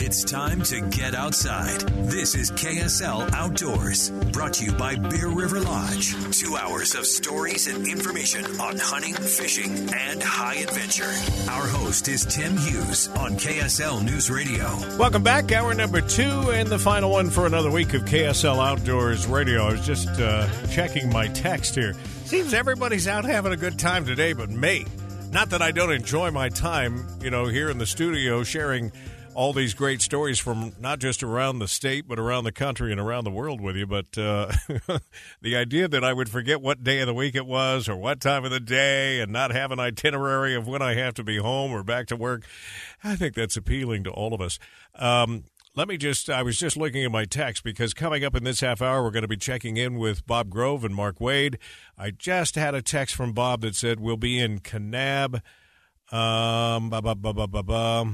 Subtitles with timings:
[0.00, 1.80] It's time to get outside.
[2.10, 6.14] This is KSL Outdoors, brought to you by Bear River Lodge.
[6.38, 11.10] Two hours of stories and information on hunting, fishing, and high adventure.
[11.50, 14.66] Our host is Tim Hughes on KSL News Radio.
[14.98, 15.50] Welcome back.
[15.50, 19.62] Hour number two and the final one for another week of KSL Outdoors Radio.
[19.64, 21.94] I was just uh, checking my text here.
[22.26, 24.84] Seems everybody's out having a good time today, but me.
[25.30, 28.90] Not that I don't enjoy my time, you know, here in the studio sharing
[29.34, 33.00] all these great stories from not just around the state, but around the country and
[33.00, 33.86] around the world with you.
[33.86, 34.50] But uh,
[35.42, 38.20] the idea that I would forget what day of the week it was or what
[38.20, 41.36] time of the day and not have an itinerary of when I have to be
[41.36, 42.44] home or back to work,
[43.04, 44.58] I think that's appealing to all of us.
[44.94, 45.44] Um,
[45.78, 48.58] let me just, I was just looking at my text because coming up in this
[48.58, 51.56] half hour, we're going to be checking in with Bob Grove and Mark Wade.
[51.96, 55.36] I just had a text from Bob that said we'll be in Kanab.
[56.10, 58.06] Um, bah, bah, bah,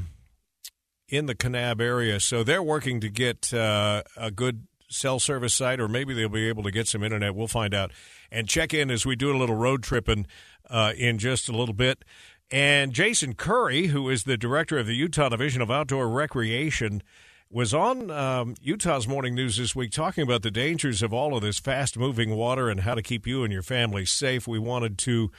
[1.09, 2.21] in the Kanab area.
[2.21, 6.49] So they're working to get uh, a good cell service site, or maybe they'll be
[6.49, 7.35] able to get some internet.
[7.35, 7.93] We'll find out.
[8.31, 10.27] And check in as we do a little road tripping
[10.69, 12.05] uh, in just a little bit.
[12.51, 17.03] And Jason Curry, who is the director of the Utah Division of Outdoor Recreation,
[17.51, 21.43] was on um, Utah's Morning News this week talking about the dangers of all of
[21.43, 24.47] this fast moving water and how to keep you and your family safe.
[24.47, 25.31] We wanted to.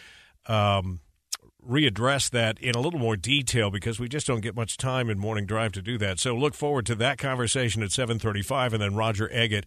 [0.47, 1.00] Um,
[1.67, 5.17] readdress that in a little more detail because we just don't get much time in
[5.17, 6.20] morning drive to do that.
[6.20, 9.64] So look forward to that conversation at 7:35 and then Roger Eggett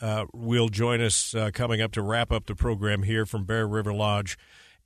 [0.00, 3.66] uh, will join us uh, coming up to wrap up the program here from Bear
[3.66, 4.36] River Lodge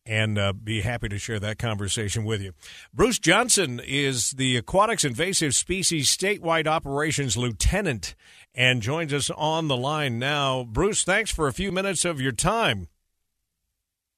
[0.07, 2.53] and uh, be happy to share that conversation with you.
[2.93, 8.15] Bruce Johnson is the Aquatics Invasive Species Statewide Operations Lieutenant
[8.55, 10.65] and joins us on the line now.
[10.65, 12.89] Bruce, thanks for a few minutes of your time.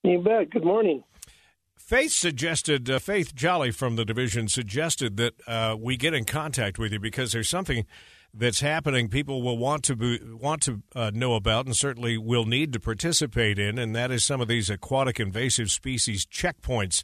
[0.02, 0.50] You bet.
[0.50, 1.04] Good morning.
[1.76, 6.80] Faith suggested, uh, Faith Jolley from the division suggested that uh, we get in contact
[6.80, 7.86] with you because there's something
[8.32, 9.08] that's happening.
[9.08, 12.80] People will want to be, want to uh, know about, and certainly will need to
[12.80, 17.02] participate in, and that is some of these aquatic invasive species checkpoints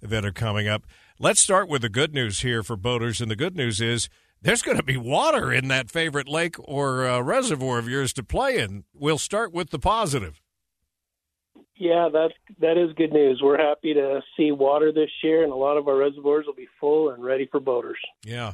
[0.00, 0.84] that are coming up.
[1.18, 4.08] Let's start with the good news here for boaters, and the good news is
[4.42, 8.22] there's going to be water in that favorite lake or uh, reservoir of yours to
[8.22, 8.84] play in.
[8.94, 10.40] We'll start with the positive.
[11.76, 13.40] Yeah, that's that is good news.
[13.42, 16.68] We're happy to see water this year, and a lot of our reservoirs will be
[16.78, 17.98] full and ready for boaters.
[18.22, 18.52] Yeah.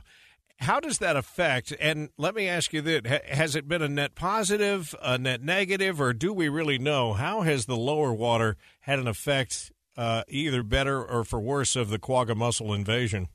[0.59, 1.73] How does that affect?
[1.81, 6.01] And let me ask you this: Has it been a net positive, a net negative,
[6.01, 7.13] or do we really know?
[7.13, 11.91] How has the lower water had an effect, uh, either better or for worse, of
[11.91, 13.29] the quagga mussel invasion?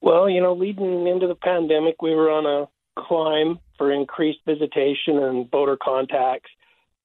[0.00, 2.68] Well, you know, leading into the pandemic, we were on a
[3.00, 6.50] climb for increased visitation and boater contacts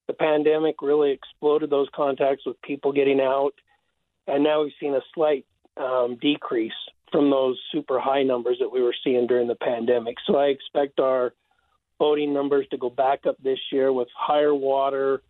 [0.06, 3.54] the pandemic really exploded those contacts with people getting out,
[4.26, 5.44] and now we've seen a slight
[5.76, 6.72] um, decrease
[7.12, 10.16] from those super high numbers that we were seeing during the pandemic.
[10.26, 11.32] So I expect our
[11.98, 15.22] boating numbers to go back up this year with higher water,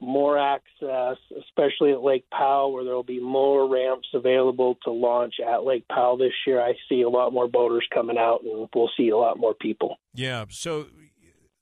[0.00, 5.34] more access, especially at Lake Powell, where there will be more ramps available to launch
[5.46, 6.60] at Lake Powell this year.
[6.60, 9.96] I see a lot more boaters coming out, and we'll see a lot more people.
[10.14, 10.86] Yeah, so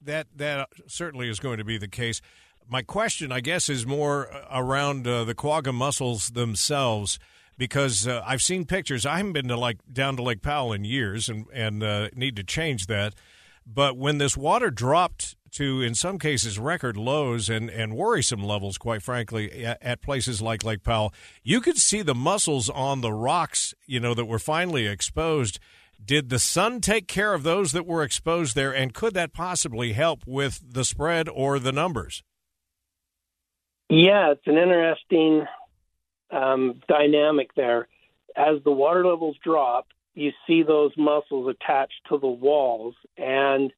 [0.03, 2.21] that that certainly is going to be the case
[2.69, 7.19] my question, I guess, is more around uh, the quagga mussels themselves
[7.63, 9.07] because uh, I've seen pictures.
[9.07, 12.35] I haven't been to like down to Lake Powell in years, and and uh, need
[12.35, 13.15] to change that.
[13.65, 18.79] But when this water dropped to, in some cases, record lows and, and worrisome levels,
[18.79, 21.15] quite frankly, at, at places like Lake Powell,
[21.45, 25.61] you could see the mussels on the rocks, you know, that were finally exposed.
[26.05, 29.93] Did the sun take care of those that were exposed there, and could that possibly
[29.93, 32.25] help with the spread or the numbers?
[33.89, 35.47] Yeah, it's an interesting
[36.33, 37.89] um, dynamic there.
[38.37, 43.73] As the water levels drop, you see those mussels attached to the walls, and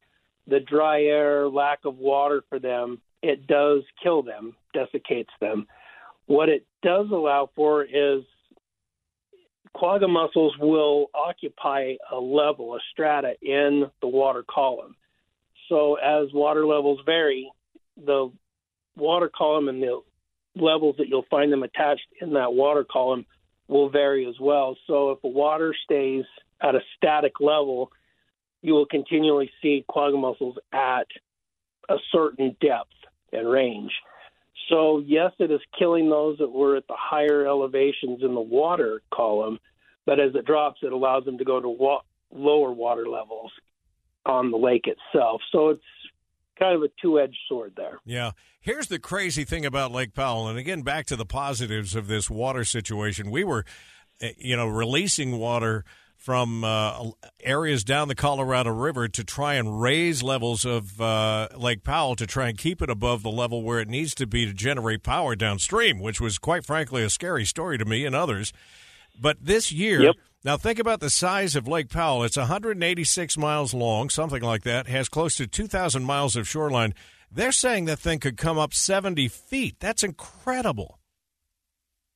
[0.47, 5.67] the dry air, lack of water for them, it does kill them, desiccates them.
[6.27, 8.23] What it does allow for is
[9.75, 14.95] quagga mussels will occupy a level, a strata in the water column.
[15.69, 17.51] So as water levels vary,
[17.97, 18.31] the
[18.97, 20.03] water column and the
[20.57, 23.27] levels that you'll find them attached in that water column
[23.69, 24.77] will vary as well.
[24.87, 26.25] So if the water stays
[26.61, 27.91] at a static level,
[28.63, 31.07] you will continually see quagga mussels at
[31.89, 32.95] a certain depth
[33.33, 33.93] and range.
[34.71, 39.03] So, yes, it is killing those that were at the higher elevations in the water
[39.13, 39.59] column,
[40.07, 42.01] but as it drops, it allows them to go to wa-
[42.33, 43.53] lower water levels
[44.25, 45.43] on the lake itself.
[45.53, 45.83] So, it's
[46.59, 48.01] kind of a two edged sword there.
[48.05, 48.33] Yeah.
[48.61, 50.49] Here's the crazy thing about Lake Powell.
[50.49, 53.31] And again, back to the positives of this water situation.
[53.31, 53.65] We were,
[54.21, 55.85] eh, you know, releasing water
[56.17, 57.11] from uh,
[57.41, 62.27] areas down the Colorado River to try and raise levels of uh, Lake Powell to
[62.27, 65.37] try and keep it above the level where it needs to be to generate power
[65.37, 68.55] downstream, which was quite frankly a scary story to me and others.
[69.21, 70.15] But this year, yep.
[70.45, 72.23] Now think about the size of Lake Powell.
[72.23, 76.95] It's 186 miles long, something like that, has close to 2,000 miles of shoreline.
[77.33, 79.77] They're saying that thing could come up 70 feet.
[79.81, 80.99] That's incredible.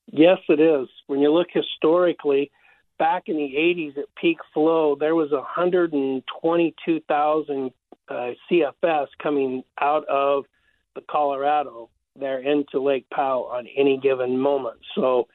[0.07, 0.89] Yes, it is.
[1.07, 2.51] When you look historically,
[2.99, 7.71] back in the 80s at peak flow, there was 122,000
[8.09, 10.47] uh, CFS coming out of
[10.95, 14.79] the Colorado there into Lake Powell on any given moment.
[14.95, 15.29] So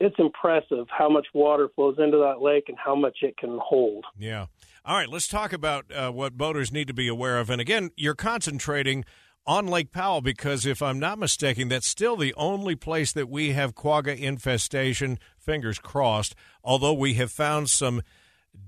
[0.00, 4.04] it's impressive how much water flows into that lake and how much it can hold.
[4.18, 4.46] Yeah.
[4.84, 7.50] All right, let's talk about uh, what boaters need to be aware of.
[7.50, 9.04] And again, you're concentrating
[9.46, 13.52] on Lake Powell because, if I'm not mistaken, that's still the only place that we
[13.52, 15.18] have quagga infestation.
[15.38, 16.34] Fingers crossed.
[16.62, 18.02] Although we have found some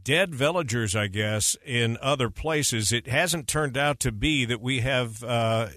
[0.03, 4.81] dead veligers, I guess, in other places, it hasn't turned out to be that we
[4.81, 5.69] have uh,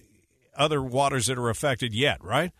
[0.56, 2.51] other waters that are affected yet, right?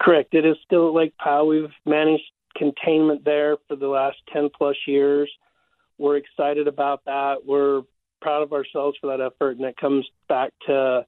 [0.00, 0.34] Correct.
[0.34, 1.48] It is still at Lake Powell.
[1.48, 2.24] We've managed
[2.56, 5.30] containment there for the last 10 plus years.
[5.98, 7.44] We're excited about that.
[7.44, 7.82] We're
[8.20, 11.06] proud of ourselves for that effort, and it comes back to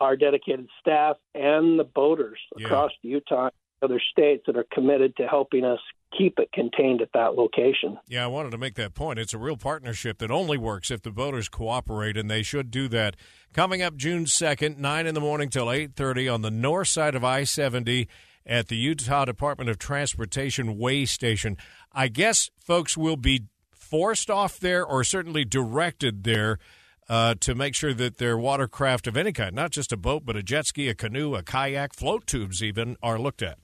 [0.00, 2.66] our dedicated staff and the boaters Yeah.
[2.66, 3.50] across Utah
[3.84, 5.78] other states that are committed to helping us
[6.16, 7.98] keep it contained at that location.
[8.08, 9.18] Yeah, I wanted to make that point.
[9.18, 12.88] It's a real partnership that only works if the voters cooperate, and they should do
[12.88, 13.16] that.
[13.52, 17.14] Coming up June second, nine in the morning till eight thirty on the north side
[17.14, 18.08] of I seventy
[18.46, 21.56] at the Utah Department of Transportation Way Station.
[21.92, 26.58] I guess folks will be forced off there, or certainly directed there.
[27.06, 30.36] Uh, to make sure that their watercraft of any kind, not just a boat, but
[30.36, 33.58] a jet ski, a canoe, a kayak, float tubes even, are looked at.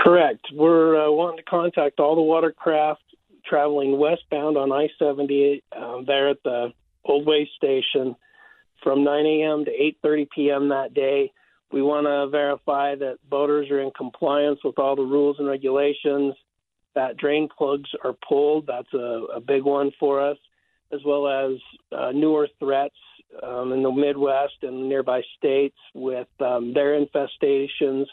[0.00, 0.46] Correct.
[0.54, 3.02] We're uh, wanting to contact all the watercraft
[3.44, 6.72] traveling westbound on I 70 um, there at the
[7.04, 8.16] Old Way Station
[8.82, 9.64] from 9 a.m.
[9.66, 10.68] to 8:30 p.m.
[10.70, 11.30] that day.
[11.70, 16.34] We want to verify that boaters are in compliance with all the rules and regulations.
[16.94, 18.66] That drain plugs are pulled.
[18.66, 20.38] That's a, a big one for us,
[20.92, 21.58] as well as
[21.92, 22.96] uh, newer threats
[23.42, 28.06] um, in the Midwest and nearby states with um, their infestations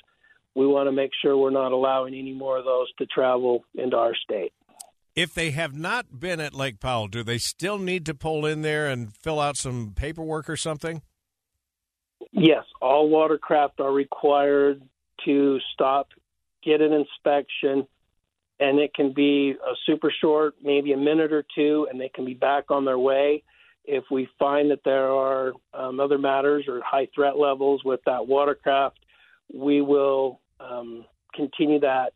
[0.57, 3.95] we want to make sure we're not allowing any more of those to travel into
[3.95, 4.51] our state.
[5.15, 8.63] If they have not been at Lake Powell, do they still need to pull in
[8.63, 11.04] there and fill out some paperwork or something?
[12.31, 14.81] Yes, all watercraft are required
[15.25, 16.09] to stop,
[16.63, 17.88] get an inspection,
[18.60, 22.25] and it can be a super short, maybe a minute or two, and they can
[22.25, 23.44] be back on their way.
[23.86, 28.27] If we find that there are um, other matters or high threat levels with that
[28.27, 28.98] watercraft,
[29.53, 31.06] we will um,
[31.36, 32.13] continue that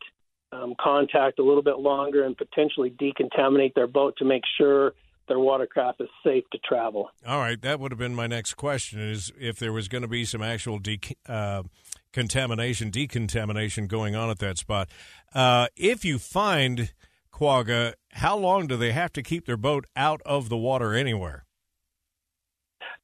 [0.51, 4.93] um, contact a little bit longer and potentially decontaminate their boat to make sure
[5.27, 7.09] their watercraft is safe to travel.
[7.25, 10.07] All right, that would have been my next question: is if there was going to
[10.07, 11.63] be some actual de- uh,
[12.11, 14.89] contamination, decontamination going on at that spot.
[15.33, 16.93] Uh, if you find
[17.31, 21.45] quagga, how long do they have to keep their boat out of the water anywhere?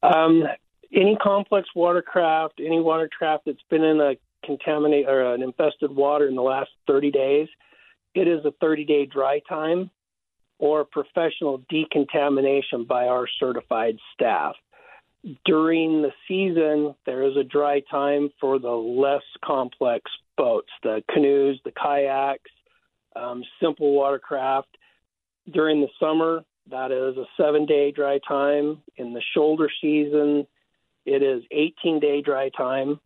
[0.03, 0.43] Um,
[0.93, 6.35] any complex watercraft, any watercraft that's been in a contaminate or an infested water in
[6.35, 7.47] the last 30 days,
[8.15, 9.91] it is a 30 day dry time
[10.59, 14.55] or professional decontamination by our certified staff.
[15.45, 21.59] During the season, there is a dry time for the less complex boats, the canoes,
[21.65, 22.51] the kayaks,
[23.15, 24.69] um, simple watercraft.
[25.51, 28.81] During the summer, that is a seven day dry time.
[28.95, 30.47] In the shoulder season,
[31.05, 32.99] it is 18 day dry time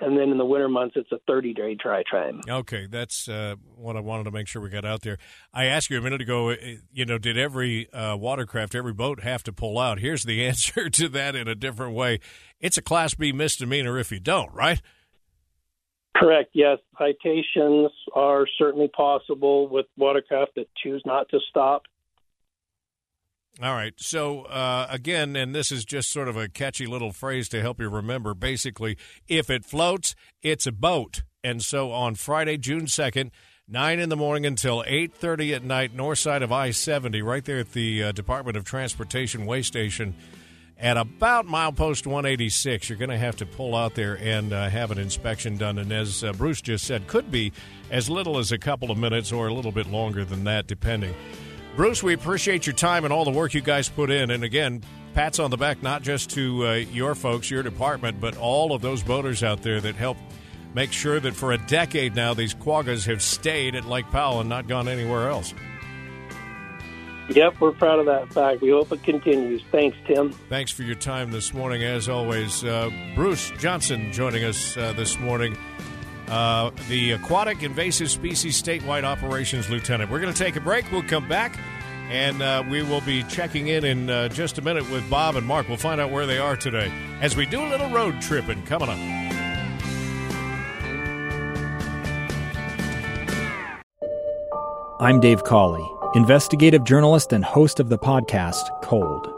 [0.00, 2.40] and then in the winter months it's a 30 day dry time.
[2.48, 5.18] Okay, that's uh, what I wanted to make sure we got out there.
[5.52, 6.56] I asked you a minute ago, uh,
[6.92, 9.98] you know, did every uh, watercraft, every boat have to pull out?
[9.98, 12.20] Here's the answer to that in a different way.
[12.60, 14.80] It's a Class B misdemeanor if you don't, right?
[16.16, 16.50] Correct.
[16.52, 21.82] Yes, citations are certainly possible with watercraft that choose not to stop.
[23.60, 23.94] All right.
[23.96, 27.80] So, uh, again, and this is just sort of a catchy little phrase to help
[27.80, 28.32] you remember.
[28.32, 28.96] Basically,
[29.26, 31.24] if it floats, it's a boat.
[31.42, 33.30] And so on Friday, June 2nd,
[33.66, 37.72] 9 in the morning until 8.30 at night, north side of I-70, right there at
[37.72, 40.14] the uh, Department of Transportation Way Station
[40.78, 42.88] at about milepost 186.
[42.88, 45.78] You're going to have to pull out there and uh, have an inspection done.
[45.78, 47.52] And as uh, Bruce just said, could be
[47.90, 51.14] as little as a couple of minutes or a little bit longer than that, depending.
[51.78, 54.32] Bruce, we appreciate your time and all the work you guys put in.
[54.32, 54.82] And again,
[55.14, 58.82] pats on the back, not just to uh, your folks, your department, but all of
[58.82, 60.16] those boaters out there that help
[60.74, 64.48] make sure that for a decade now these quaggas have stayed at Lake Powell and
[64.48, 65.54] not gone anywhere else.
[67.28, 68.60] Yep, we're proud of that fact.
[68.60, 69.62] We hope it continues.
[69.70, 70.32] Thanks, Tim.
[70.48, 72.64] Thanks for your time this morning, as always.
[72.64, 75.56] Uh, Bruce Johnson joining us uh, this morning,
[76.28, 80.10] uh, the Aquatic Invasive Species Statewide Operations Lieutenant.
[80.10, 80.90] We're going to take a break.
[80.90, 81.58] We'll come back,
[82.10, 85.46] and uh, we will be checking in in uh, just a minute with Bob and
[85.46, 85.68] Mark.
[85.68, 88.88] We'll find out where they are today as we do a little road tripping coming
[88.88, 88.98] up.
[95.00, 99.37] I'm Dave Cawley investigative journalist and host of the podcast Cold.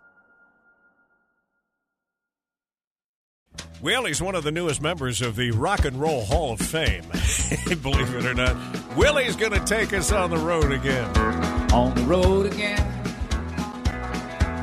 [3.81, 7.01] Well, he's one of the newest members of the Rock and Roll Hall of Fame.
[7.81, 8.55] Believe it or not,
[8.95, 11.17] Willie's going to take us on the road again.
[11.71, 12.79] On the road again.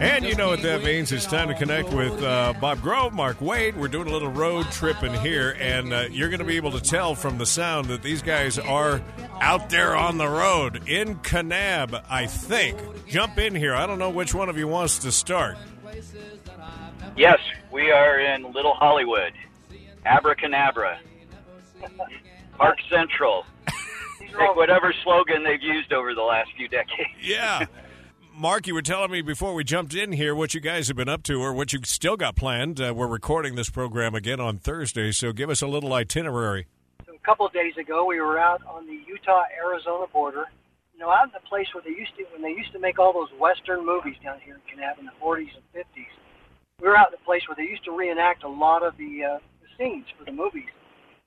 [0.01, 1.11] And you know what that means.
[1.11, 3.77] It's time to connect with uh, Bob Grove, Mark Wade.
[3.77, 6.81] We're doing a little road tripping here, and uh, you're going to be able to
[6.81, 9.03] tell from the sound that these guys are
[9.41, 12.79] out there on the road in Kanab, I think.
[13.09, 13.75] Jump in here.
[13.75, 15.57] I don't know which one of you wants to start.
[17.19, 17.41] Yes,
[17.73, 19.33] we are in Little Hollywood.
[20.07, 21.01] Abracadabra.
[22.57, 23.45] Park Central.
[24.21, 27.11] Take whatever slogan they've used over the last few decades.
[27.21, 27.67] Yeah.
[28.33, 31.09] Mark, you were telling me before we jumped in here what you guys have been
[31.09, 32.81] up to or what you still got planned.
[32.81, 36.69] Uh, we're recording this program again on Thursday, so give us a little itinerary.
[37.05, 40.45] So a couple of days ago, we were out on the Utah-Arizona border.
[40.95, 43.01] You know, out in the place where they used to when they used to make
[43.01, 46.07] all those Western movies down here in Kanab in the 40s and 50s
[46.81, 49.25] we were out in a place where they used to reenact a lot of the,
[49.25, 50.69] uh, the scenes for the movies.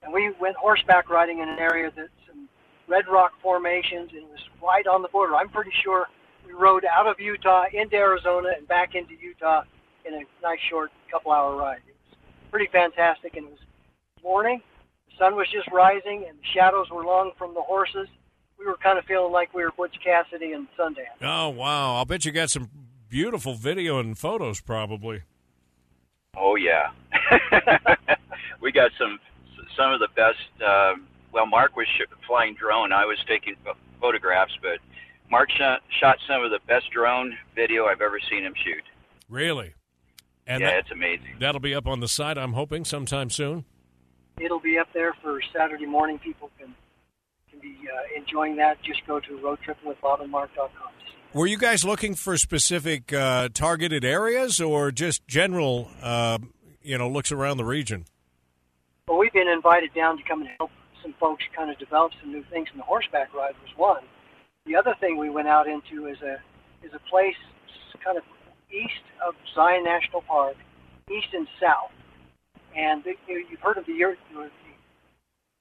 [0.02, 2.48] And we went horseback riding in an area that's some
[2.88, 5.36] red rock formations, and it was right on the border.
[5.36, 6.08] I'm pretty sure
[6.46, 9.64] we rode out of Utah into Arizona and back into Utah
[10.06, 11.82] in a nice short couple hour ride.
[11.88, 12.18] It was
[12.50, 13.60] pretty fantastic, and it was
[14.24, 14.62] morning.
[15.10, 18.08] The sun was just rising, and the shadows were long from the horses.
[18.58, 21.22] We were kind of feeling like we were Butch Cassidy and Sundance.
[21.22, 21.96] Oh wow!
[21.96, 22.70] I'll bet you got some
[23.10, 25.24] beautiful video and photos, probably.
[26.38, 26.92] Oh yeah,
[28.62, 29.20] we got some
[29.76, 30.38] some of the best.
[30.66, 30.94] Uh,
[31.34, 32.94] well, Mark was sh- flying drone.
[32.94, 33.56] I was taking
[34.00, 34.80] photographs, but
[35.30, 38.84] Mark shot, shot some of the best drone video I've ever seen him shoot.
[39.30, 39.74] Really?
[40.48, 41.36] And yeah, that, it's amazing.
[41.40, 42.38] That'll be up on the site.
[42.38, 43.66] I'm hoping sometime soon.
[44.40, 46.18] It'll be up there for Saturday morning.
[46.18, 46.76] People can can
[47.62, 48.82] be uh, enjoying that.
[48.84, 50.92] Just go to roadtrippingwithbobandmark.com.
[51.34, 56.40] Were you guys looking for specific uh, targeted areas or just general, uh,
[56.82, 58.06] you know, looks around the region?
[59.08, 62.32] Well, we've been invited down to come and help some folks kind of develop some
[62.32, 64.04] new things, and the horseback ride was one.
[64.66, 66.38] The other thing we went out into is a
[66.86, 67.36] is a place
[68.04, 68.24] kind of
[68.72, 70.56] east of Zion National Park,
[71.10, 71.92] east and south.
[72.76, 73.94] And you, you've heard of the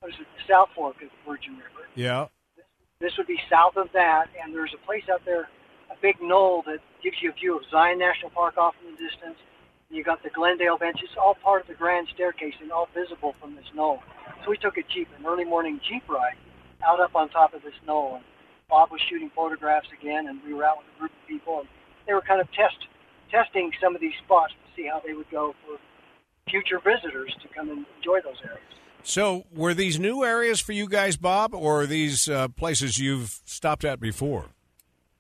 [0.01, 1.85] what is it, the South Fork of the Virgin River?
[1.95, 2.33] Yeah.
[2.57, 2.65] This,
[3.01, 5.49] this would be south of that, and there's a place out there
[5.93, 8.97] a big knoll that gives you a view of Zion National Park off in the
[8.97, 9.37] distance.
[9.91, 11.03] You got the Glendale bench.
[11.03, 14.01] It's all part of the grand staircase and all visible from this knoll.
[14.45, 16.39] So we took a jeep, an early morning jeep ride,
[16.81, 18.17] out up on top of this knoll.
[18.17, 18.25] And
[18.71, 21.69] Bob was shooting photographs again, and we were out with a group of people, and
[22.07, 22.79] they were kind of test
[23.29, 25.77] testing some of these spots to see how they would go for
[26.49, 28.75] future visitors to come and enjoy those areas.
[29.03, 33.85] So, were these new areas for you guys, Bob, or these uh, places you've stopped
[33.85, 34.47] at before?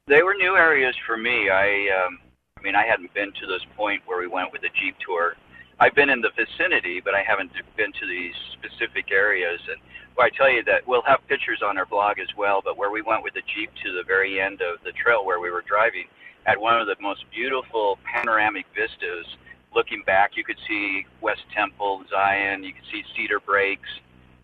[0.06, 1.50] They were new areas for me.
[1.50, 2.18] I um,
[2.58, 5.34] I mean, I hadn't been to this point where we went with a jeep tour.
[5.78, 9.60] I've been in the vicinity, but I haven't been to these specific areas.
[9.66, 9.80] And
[10.16, 12.60] well, I tell you that we'll have pictures on our blog as well.
[12.62, 15.40] But where we went with the jeep to the very end of the trail where
[15.40, 16.04] we were driving,
[16.46, 19.26] at one of the most beautiful panoramic vistas.
[19.74, 22.64] Looking back, you could see West Temple, Zion.
[22.64, 23.88] You could see Cedar Breaks,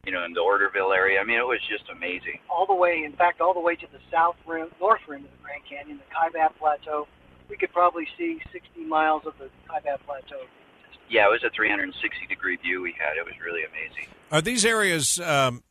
[0.04, 1.20] you know, in the Orderville area.
[1.20, 2.38] I mean, it was just amazing.
[2.48, 5.30] All the way, in fact, all the way to the south rim, north rim of
[5.30, 7.08] the Grand Canyon, the Kaibab Plateau.
[7.48, 10.46] We could probably see 60 miles of the Kaibab Plateau.
[11.08, 13.16] Yeah, it was a 360 degree view we had.
[13.16, 14.06] It was really amazing.
[14.30, 15.62] Are these areas um,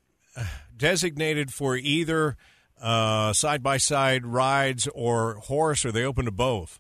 [0.76, 2.38] designated for either
[2.82, 5.86] side by side rides or horse?
[5.86, 6.80] Or are they open to both?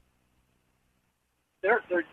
[1.61, 2.05] They're, they're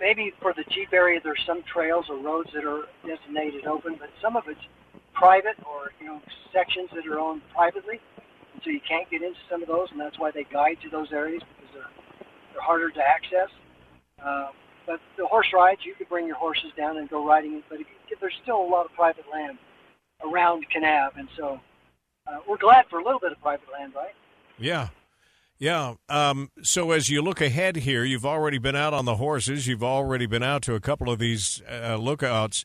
[0.00, 1.20] maybe for the Jeep area.
[1.22, 4.60] There's some trails or roads that are designated open, but some of it's
[5.14, 6.20] private or you know
[6.52, 8.00] sections that are owned privately,
[8.52, 10.88] and so you can't get into some of those, and that's why they guide to
[10.88, 13.50] those areas because they're they're harder to access.
[14.24, 14.48] Uh,
[14.86, 17.78] but the horse rides, you could bring your horses down and go riding, but
[18.20, 19.58] there's still a lot of private land
[20.24, 21.60] around Kanab, and so
[22.26, 24.14] uh, we're glad for a little bit of private land, right?
[24.58, 24.88] Yeah.
[25.60, 25.96] Yeah.
[26.08, 29.66] Um, so as you look ahead here, you've already been out on the horses.
[29.68, 32.64] You've already been out to a couple of these uh, lookouts.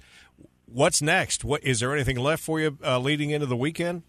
[0.65, 1.43] What's next?
[1.43, 4.03] What is there anything left for you uh, leading into the weekend?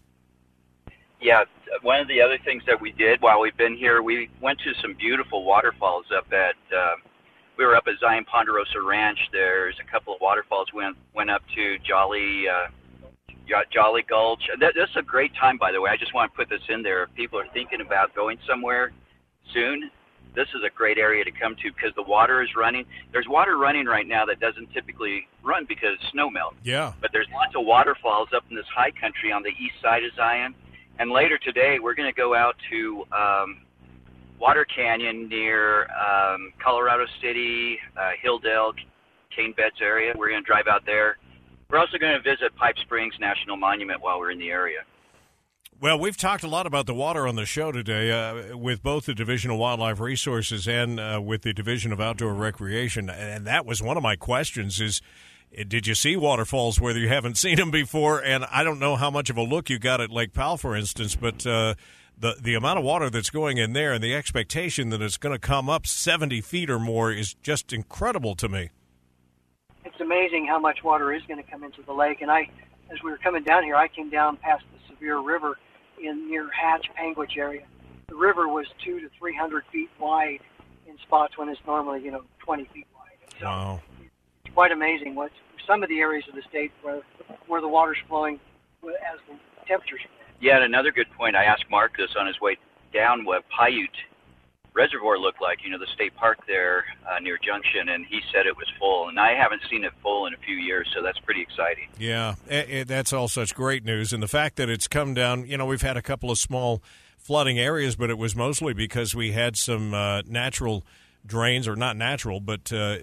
[1.21, 1.43] Yeah,
[1.81, 4.73] one of the other things that we did while we've been here, we went to
[4.81, 6.55] some beautiful waterfalls up at.
[6.75, 6.95] Uh,
[7.57, 9.17] we were up at Zion Ponderosa Ranch.
[9.31, 10.67] There's a couple of waterfalls.
[10.73, 12.45] Went went up to Jolley.
[12.47, 12.69] Uh,
[13.71, 14.41] Jolley Gulch.
[14.59, 15.89] That, that's a great time, by the way.
[15.89, 17.03] I just want to put this in there.
[17.03, 18.91] If people are thinking about going somewhere
[19.53, 19.89] soon,
[20.35, 22.85] this is a great area to come to because the water is running.
[23.11, 26.53] There's water running right now that doesn't typically run because snow melt.
[26.63, 26.93] Yeah.
[27.01, 30.11] But there's lots of waterfalls up in this high country on the east side of
[30.15, 30.53] Zion.
[30.99, 33.61] And later today, we're going to go out to um,
[34.39, 38.73] Water Canyon near um, Colorado City, uh, Hildale,
[39.35, 40.13] Cane Beds area.
[40.15, 41.17] We're going to drive out there
[41.69, 44.79] we're also going to visit Pipe Springs National Monument while we're in the area.
[45.79, 49.05] Well, we've talked a lot about the water on the show today uh, with both
[49.05, 53.63] the Division of Wildlife Resources and uh, with the Division of Outdoor Recreation, and that
[53.63, 55.01] was one of my questions: is
[55.67, 58.23] did you see waterfalls where you haven't seen them before?
[58.23, 60.75] And I don't know how much of a look you got at Lake Powell, for
[60.75, 61.75] instance, but uh,
[62.17, 65.33] the the amount of water that's going in there and the expectation that it's going
[65.33, 68.71] to come up seventy feet or more is just incredible to me
[69.87, 72.21] it's amazing how much water is going to come into the lake.
[72.21, 72.49] And I,
[72.91, 75.57] as we were coming down here, I came down past the Sevier River
[76.01, 77.65] in near Hatch, Panguitch area.
[78.09, 80.39] The river was two to three hundred feet wide
[80.87, 83.39] in spots when it's normally, you know, twenty feet wide.
[83.39, 83.81] So wow.
[84.45, 85.31] It's quite amazing what
[85.65, 87.01] some of the areas of the state where
[87.47, 88.39] where the water's flowing
[88.85, 89.35] as the
[89.67, 90.01] temperatures.
[90.39, 91.35] Yeah, and another good point.
[91.35, 92.57] I asked Mark this on his way
[92.93, 93.25] down.
[93.25, 93.89] What Piute
[94.77, 98.45] reservoir looked like, you know, the state park there uh, near Junction, and he said
[98.45, 99.09] it was full.
[99.09, 101.89] And I haven't seen it full in a few years, so that's pretty exciting.
[101.97, 104.13] Yeah, it, it, that's all such great news.
[104.13, 106.81] And the fact that it's come down, you know, we've had a couple of small
[107.17, 110.85] flooding areas, but it was mostly because we had some uh, natural
[111.25, 112.97] drains, or not natural, but uh,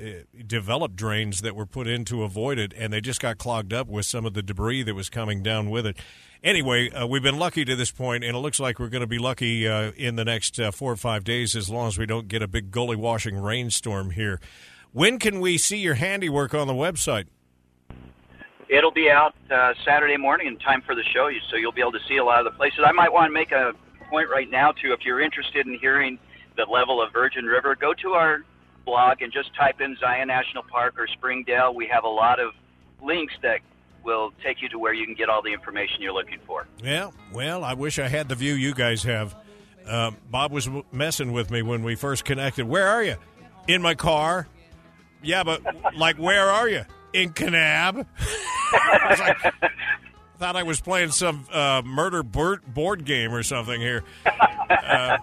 [0.46, 3.86] developed drains that were put in to avoid it, and they just got clogged up
[3.88, 5.98] with some of the debris that was coming down with it
[6.44, 9.08] anyway, uh, we've been lucky to this point, and it looks like we're going to
[9.08, 12.06] be lucky uh, in the next uh, four or five days as long as we
[12.06, 14.40] don't get a big gully washing rainstorm here.
[14.92, 17.26] When can we see your handiwork on the website?
[18.68, 21.92] It'll be out uh, Saturday morning in time for the show, so you'll be able
[21.92, 22.80] to see a lot of the places.
[22.84, 23.72] I might want to make a
[24.08, 26.18] point right now, too, if you're interested in hearing
[26.56, 28.44] the level of Virgin River, go to our
[28.84, 31.74] blog and just type in Zion National Park or Springdale.
[31.74, 32.52] We have a lot of
[33.02, 33.60] links that
[34.04, 36.66] will take you to where you can get all the information you're looking for.
[36.82, 39.34] Yeah, well, I wish I had the view you guys have.
[39.86, 42.66] Uh, Bob was messing with me when we first connected.
[42.66, 43.16] Where are you?
[43.66, 44.46] In my car.
[45.22, 45.62] Yeah, but
[45.96, 46.84] like, where are you?
[47.12, 48.06] In Kanab.
[48.72, 49.54] I, like,
[50.38, 54.04] thought I was playing some uh, murder board game or something here.
[54.68, 55.16] Uh,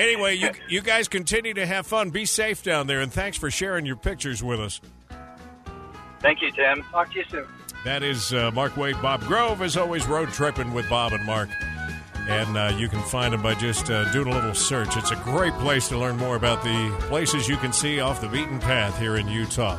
[0.00, 2.10] anyway, you you guys continue to have fun.
[2.10, 4.80] Be safe down there, and thanks for sharing your pictures with us.
[6.20, 6.82] Thank you, Tim.
[6.90, 7.46] Talk to you soon.
[7.84, 9.00] That is uh, Mark Wade.
[9.00, 11.48] Bob Grove, as always, road tripping with Bob and Mark.
[12.28, 14.96] And uh, you can find them by just uh, doing a little search.
[14.96, 18.28] It's a great place to learn more about the places you can see off the
[18.28, 19.78] beaten path here in Utah.